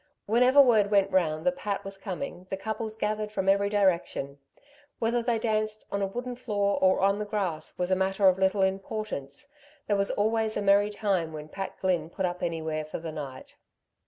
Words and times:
Whenever 0.25 0.59
word 0.59 0.89
went 0.89 1.11
round 1.11 1.45
that 1.45 1.57
Pat 1.57 1.85
was 1.85 1.95
coming 1.95 2.47
the 2.49 2.57
couples 2.57 2.95
gathered 2.95 3.31
from 3.31 3.47
every 3.47 3.69
direction. 3.69 4.39
Whether 4.97 5.21
they 5.21 5.37
danced 5.37 5.85
on 5.91 6.01
a 6.01 6.07
wooden 6.07 6.35
floor 6.35 6.79
or 6.81 7.01
on 7.01 7.19
the 7.19 7.25
grass 7.25 7.77
was 7.77 7.91
a 7.91 7.95
matter 7.95 8.27
of 8.27 8.39
little 8.39 8.63
importance. 8.63 9.47
There 9.85 9.95
was 9.95 10.09
always 10.09 10.57
a 10.57 10.61
merry 10.63 10.89
time 10.89 11.33
when 11.33 11.49
Pat 11.49 11.79
Glynn 11.79 12.09
put 12.09 12.25
up 12.25 12.41
anywhere 12.41 12.83
for 12.83 12.97
the 12.97 13.11
night. 13.11 13.53